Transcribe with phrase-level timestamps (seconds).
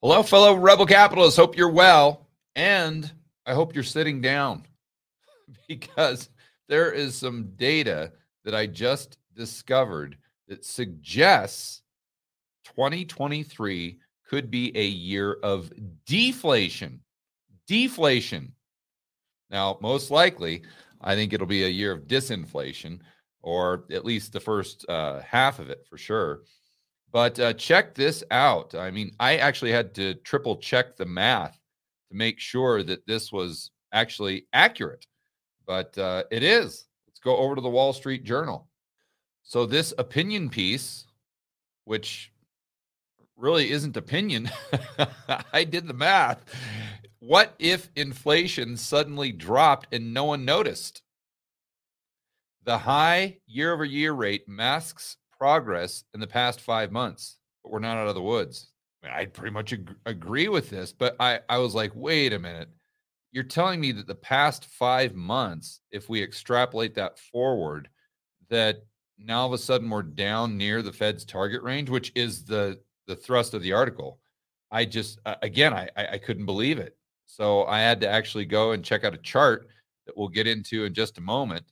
[0.00, 1.36] Hello, fellow rebel capitalists.
[1.36, 2.28] Hope you're well.
[2.54, 3.10] And
[3.44, 4.64] I hope you're sitting down
[5.68, 6.28] because
[6.68, 8.12] there is some data
[8.44, 10.16] that I just discovered
[10.46, 11.82] that suggests
[12.76, 15.72] 2023 could be a year of
[16.06, 17.00] deflation.
[17.66, 18.52] Deflation.
[19.50, 20.62] Now, most likely,
[21.00, 23.00] I think it'll be a year of disinflation,
[23.42, 26.42] or at least the first uh, half of it for sure.
[27.10, 28.74] But uh, check this out.
[28.74, 31.58] I mean, I actually had to triple check the math
[32.10, 35.06] to make sure that this was actually accurate,
[35.66, 36.86] but uh, it is.
[37.06, 38.68] Let's go over to the Wall Street Journal.
[39.42, 41.06] So, this opinion piece,
[41.84, 42.30] which
[43.36, 44.50] really isn't opinion,
[45.52, 46.44] I did the math.
[47.20, 51.02] What if inflation suddenly dropped and no one noticed?
[52.64, 57.78] The high year over year rate masks progress in the past five months, but we're
[57.78, 58.72] not out of the woods.
[59.02, 62.32] I, mean, I pretty much ag- agree with this, but I, I was like, wait
[62.32, 62.68] a minute.
[63.30, 67.88] You're telling me that the past five months, if we extrapolate that forward,
[68.48, 68.84] that
[69.18, 72.80] now all of a sudden we're down near the Fed's target range, which is the
[73.06, 74.18] the thrust of the article.
[74.70, 76.96] I just uh, again I I couldn't believe it.
[77.26, 79.68] So I had to actually go and check out a chart
[80.06, 81.64] that we'll get into in just a moment,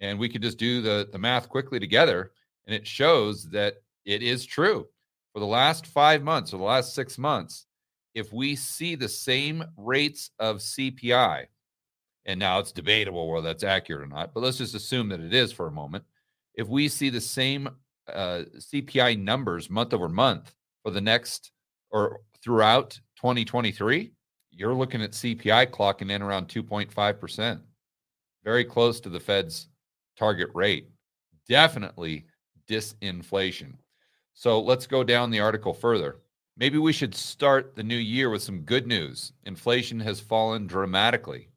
[0.00, 2.32] and we could just do the the math quickly together
[2.66, 4.86] and it shows that it is true.
[5.32, 7.66] For the last five months or the last six months,
[8.14, 11.46] if we see the same rates of CPI,
[12.24, 15.34] and now it's debatable whether that's accurate or not, but let's just assume that it
[15.34, 16.04] is for a moment.
[16.54, 17.68] If we see the same
[18.12, 21.52] uh, CPI numbers month over month for the next
[21.90, 24.12] or throughout 2023,
[24.50, 27.60] you're looking at CPI clocking in around 2.5%,
[28.44, 29.68] very close to the Fed's
[30.18, 30.88] target rate.
[31.48, 32.24] Definitely
[32.68, 33.74] disinflation.
[34.34, 36.18] So let's go down the article further.
[36.56, 39.32] Maybe we should start the new year with some good news.
[39.44, 41.50] Inflation has fallen dramatically.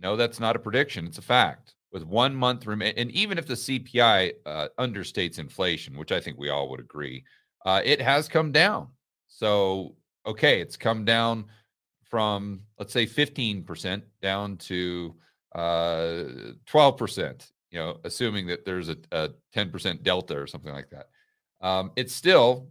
[0.00, 1.74] No, that's not a prediction, it's a fact.
[1.92, 6.38] With one month remain, and even if the CPI uh, understates inflation, which I think
[6.38, 7.24] we all would agree,
[7.66, 8.88] uh, it has come down.
[9.26, 11.46] So, okay, it's come down
[12.10, 15.14] from let's say 15% down to
[15.54, 16.24] uh,
[16.66, 21.08] 12% you know, assuming that there's a, a 10% delta or something like that.
[21.60, 22.68] Um, it's still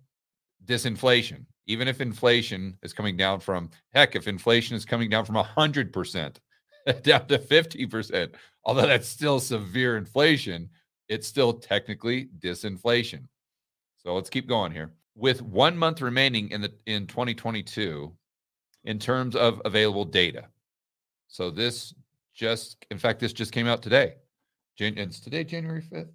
[0.66, 1.46] disinflation.
[1.68, 6.36] Even if inflation is coming down from, heck, if inflation is coming down from 100%
[7.04, 8.34] down to 50%,
[8.66, 10.70] although that's still severe inflation,
[11.08, 13.28] it's still technically disinflation.
[13.98, 14.94] So let's keep going here.
[15.16, 18.14] With one month remaining in the in 2022,
[18.86, 20.46] in terms of available data.
[21.28, 21.94] So this
[22.34, 24.14] just, in fact, this just came out today.
[24.80, 26.08] Jan- it's today, January 5th.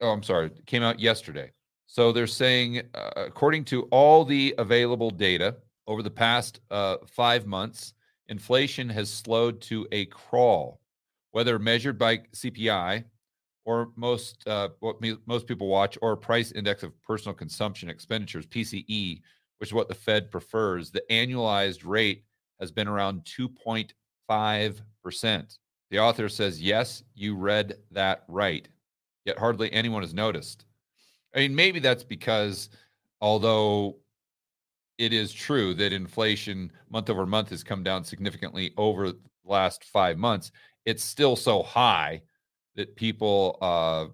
[0.00, 0.46] Oh, I'm sorry.
[0.46, 1.50] It came out yesterday.
[1.86, 5.56] So they're saying, uh, according to all the available data
[5.88, 7.92] over the past uh, five months,
[8.28, 10.80] inflation has slowed to a crawl,
[11.32, 13.02] whether measured by CPI
[13.64, 18.46] or most uh, what me, most people watch, or price index of personal consumption expenditures
[18.46, 19.22] (PCE),
[19.58, 20.92] which is what the Fed prefers.
[20.92, 22.24] The annualized rate
[22.60, 25.58] has been around 2.5 percent.
[25.90, 28.68] The author says, Yes, you read that right.
[29.24, 30.66] Yet hardly anyone has noticed.
[31.34, 32.68] I mean, maybe that's because
[33.20, 33.96] although
[34.98, 39.84] it is true that inflation month over month has come down significantly over the last
[39.84, 40.52] five months,
[40.84, 42.22] it's still so high
[42.76, 44.06] that people uh,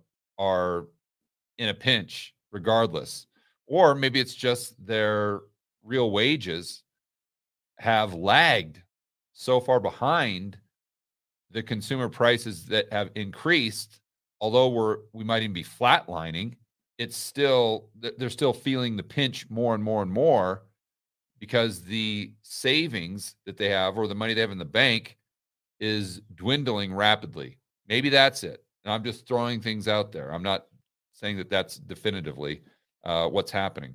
[0.43, 0.87] are
[1.59, 3.27] in a pinch regardless.
[3.67, 5.41] Or maybe it's just their
[5.83, 6.83] real wages
[7.79, 8.83] have lagged
[9.33, 10.59] so far behind
[11.51, 14.01] the consumer prices that have increased,
[14.41, 16.57] although we're we might even be flatlining,
[16.99, 17.89] it's still
[18.19, 20.63] they're still feeling the pinch more and more and more
[21.39, 25.17] because the savings that they have or the money they have in the bank
[25.81, 27.59] is dwindling rapidly.
[27.89, 28.63] Maybe that's it.
[28.85, 30.33] And I'm just throwing things out there.
[30.33, 30.67] I'm not
[31.13, 32.61] saying that that's definitively
[33.05, 33.95] uh, what's happening.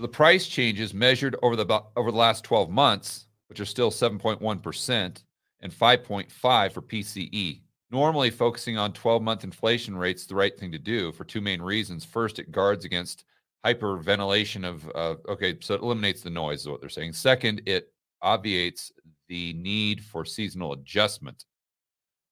[0.00, 3.90] So the price changes measured over the over the last 12 months, which are still
[3.90, 5.22] 7.1%
[5.60, 7.60] and 5.5 for PCE.
[7.90, 11.60] Normally, focusing on 12 month inflation rates the right thing to do for two main
[11.60, 12.06] reasons.
[12.06, 13.26] First, it guards against
[13.62, 17.12] hyperventilation of, uh, okay, so it eliminates the noise, is what they're saying.
[17.12, 17.92] Second, it
[18.22, 18.92] obviates
[19.28, 21.44] the need for seasonal adjustment.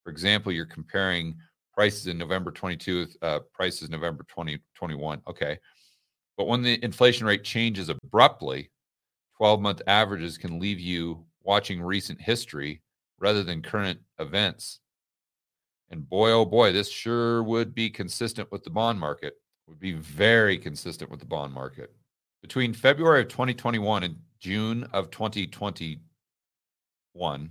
[0.05, 1.37] For example, you're comparing
[1.75, 5.21] prices in November 22, uh, prices November 2021.
[5.29, 5.59] okay.
[6.39, 8.71] But when the inflation rate changes abruptly,
[9.37, 12.81] 12 month averages can leave you watching recent history
[13.19, 14.79] rather than current events.
[15.91, 19.35] And boy, oh boy, this sure would be consistent with the bond market,
[19.67, 21.93] would be very consistent with the bond market.
[22.41, 27.51] Between February of 2021 and June of 2021,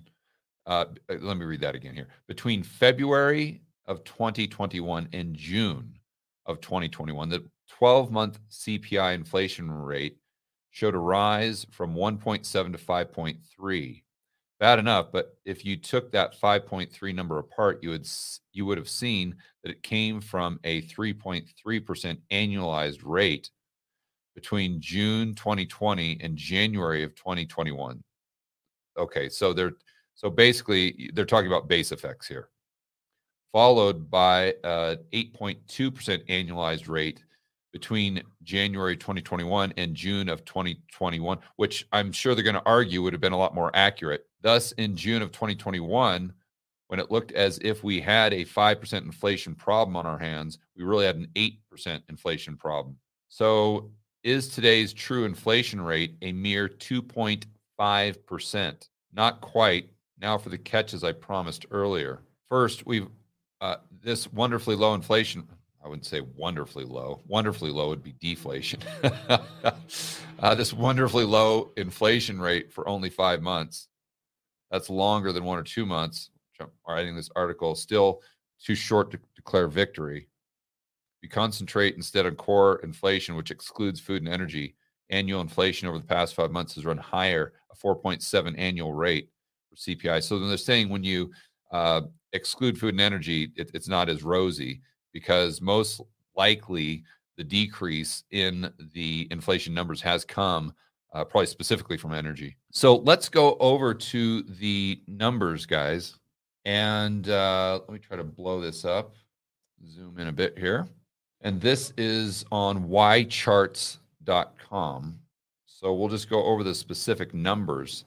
[0.66, 0.86] uh, uh,
[1.20, 2.08] let me read that again here.
[2.28, 6.00] Between February of 2021 and June
[6.46, 10.18] of 2021, the 12 month CPI inflation rate
[10.72, 14.04] showed a rise from 1.7 to 5.3
[14.60, 18.08] bad enough but if you took that 5.3 number apart you would
[18.54, 23.50] you would have seen that it came from a 3.3% annualized rate
[24.36, 28.04] between June 2020 and January of 2021
[28.98, 29.74] okay so they're
[30.16, 32.50] so basically they're talking about base effects here
[33.52, 35.60] followed by a 8.2%
[36.30, 37.24] annualized rate
[37.78, 43.14] between January 2021 and June of 2021, which I'm sure they're going to argue would
[43.14, 44.26] have been a lot more accurate.
[44.42, 46.34] Thus, in June of 2021,
[46.88, 50.86] when it looked as if we had a 5% inflation problem on our hands, we
[50.86, 52.98] really had an 8% inflation problem.
[53.30, 53.92] So,
[54.24, 58.90] is today's true inflation rate a mere 2.5%?
[59.14, 59.92] Not quite.
[60.20, 62.24] Now, for the catches I promised earlier.
[62.50, 63.08] First, we've
[63.62, 65.48] uh, this wonderfully low inflation
[65.88, 67.22] I wouldn't say wonderfully low.
[67.28, 68.82] Wonderfully low would be deflation.
[69.30, 73.88] uh, this wonderfully low inflation rate for only five months.
[74.70, 76.30] That's longer than one or two months.
[76.60, 78.22] I'm writing this article still
[78.62, 80.28] too short to declare victory.
[81.22, 84.76] You concentrate instead on core inflation, which excludes food and energy.
[85.10, 89.30] Annual inflation over the past five months has run higher, a 4.7 annual rate
[89.70, 90.22] for CPI.
[90.22, 91.32] So then they're saying when you
[91.72, 92.02] uh,
[92.34, 94.82] exclude food and energy, it, it's not as rosy
[95.18, 96.00] because most
[96.36, 97.04] likely
[97.38, 100.72] the decrease in the inflation numbers has come
[101.12, 102.56] uh, probably specifically from energy.
[102.72, 106.20] So let's go over to the numbers, guys.
[106.66, 109.16] And uh, let me try to blow this up,
[109.90, 110.88] zoom in a bit here.
[111.42, 114.00] And this is on ycharts.com.
[115.66, 118.06] So we'll just go over the specific numbers.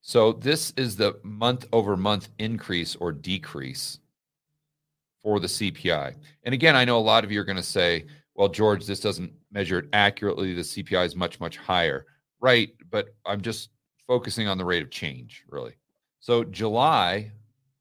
[0.00, 3.98] So this is the month over month increase or decrease
[5.24, 6.14] for the CPI.
[6.44, 8.04] And again, I know a lot of you are going to say,
[8.34, 10.52] well, George, this doesn't measure it accurately.
[10.52, 12.04] The CPI is much, much higher.
[12.40, 12.70] Right.
[12.90, 13.70] But I'm just
[14.06, 15.72] focusing on the rate of change, really.
[16.20, 17.32] So July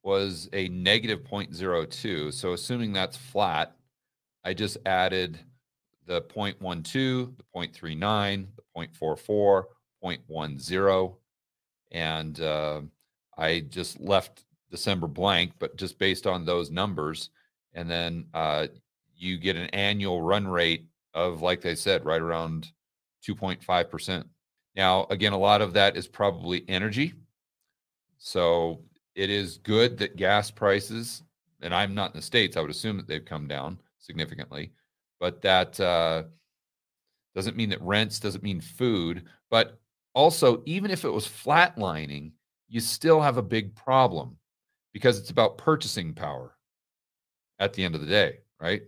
[0.04, 2.34] was a negative 0.02.
[2.34, 3.75] So assuming that's flat,
[4.46, 5.38] I just added
[6.06, 9.63] the 0.12, the 0.39, the 0.44,
[10.03, 11.15] 0.10.
[11.91, 12.82] And uh,
[13.38, 17.29] I just left December blank, but just based on those numbers,
[17.74, 18.68] and then uh,
[19.15, 22.72] you get an annual run rate of, like they said, right around
[23.27, 24.27] 2.5 percent.
[24.75, 27.13] Now, again, a lot of that is probably energy.
[28.18, 28.82] So
[29.15, 31.24] it is good that gas prices,
[31.62, 34.72] and I'm not in the states, I would assume that they've come down significantly,
[35.20, 36.24] but that uh,
[37.36, 39.24] doesn't mean that rents doesn't mean food.
[39.50, 39.80] But
[40.15, 42.32] also, even if it was flatlining,
[42.68, 44.38] you still have a big problem
[44.94, 46.56] because it's about purchasing power
[47.60, 48.83] at the end of the day, right?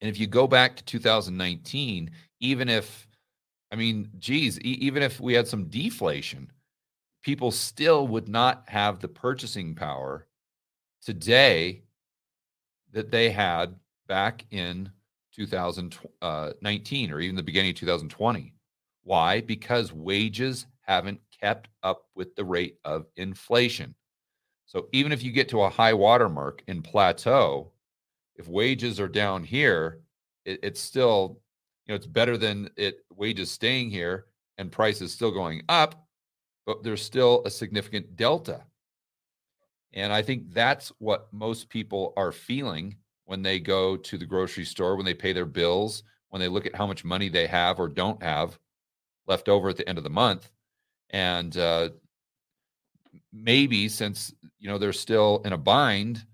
[0.00, 3.08] And if you go back to 2019, even if,
[3.72, 6.50] I mean, geez, e- even if we had some deflation,
[7.22, 10.26] people still would not have the purchasing power
[11.02, 11.82] today
[12.92, 13.74] that they had
[14.06, 14.90] back in
[15.34, 18.54] 2019 uh, or even the beginning of 2020.
[19.02, 19.40] Why?
[19.40, 23.94] Because wages haven't kept up with the rate of inflation.
[24.66, 27.72] So even if you get to a high watermark in plateau,
[28.34, 30.00] if wages are down here,
[30.44, 31.40] it, it's still,
[31.86, 34.26] you know, it's better than it wages staying here
[34.58, 36.06] and prices still going up,
[36.66, 38.64] but there's still a significant delta.
[39.92, 44.64] And I think that's what most people are feeling when they go to the grocery
[44.64, 47.78] store, when they pay their bills, when they look at how much money they have
[47.78, 48.58] or don't have
[49.26, 50.50] left over at the end of the month.
[51.10, 51.90] And uh,
[53.32, 56.24] maybe since you know they're still in a bind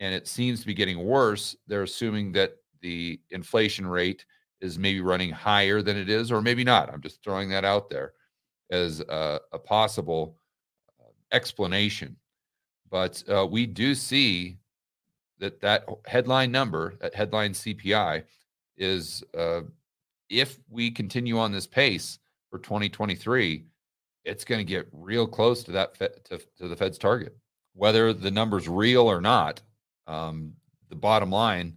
[0.00, 4.24] and it seems to be getting worse, they're assuming that the inflation rate
[4.60, 6.92] is maybe running higher than it is, or maybe not.
[6.92, 8.14] I'm just throwing that out there
[8.70, 10.36] as a, a possible
[11.00, 12.16] uh, explanation.
[12.90, 14.56] But uh, we do see
[15.38, 18.24] that that headline number, that headline CPI,
[18.76, 19.60] is uh,
[20.28, 22.18] if we continue on this pace
[22.50, 23.64] for 2023,
[24.30, 27.36] it's going to get real close to that to, to, the Fed's target.
[27.74, 29.60] Whether the number's real or not,
[30.06, 30.52] um,
[30.88, 31.74] the bottom line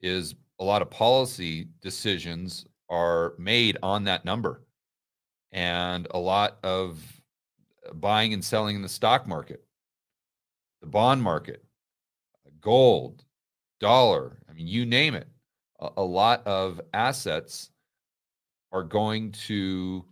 [0.00, 4.62] is a lot of policy decisions are made on that number,
[5.50, 7.02] and a lot of
[7.94, 9.64] buying and selling in the stock market,
[10.80, 11.64] the bond market,
[12.60, 13.24] gold,
[13.80, 14.38] dollar.
[14.48, 15.26] I mean, you name it.
[15.80, 17.70] A, a lot of assets
[18.70, 20.04] are going to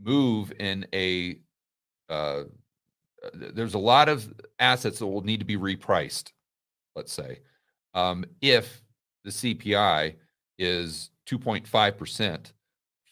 [0.00, 1.38] move in a
[2.10, 2.42] uh,
[3.22, 6.32] uh there's a lot of assets that will need to be repriced
[6.94, 7.40] let's say
[7.94, 8.82] um, if
[9.24, 10.14] the cpi
[10.58, 12.52] is 2.5%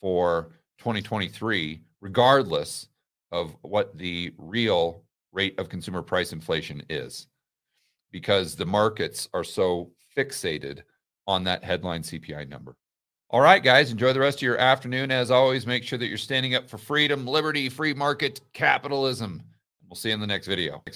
[0.00, 2.88] for 2023 regardless
[3.30, 7.28] of what the real rate of consumer price inflation is
[8.10, 10.80] because the markets are so fixated
[11.26, 12.76] on that headline cpi number
[13.32, 15.10] all right, guys, enjoy the rest of your afternoon.
[15.10, 19.42] As always, make sure that you're standing up for freedom, liberty, free market, capitalism.
[19.88, 20.82] We'll see you in the next video.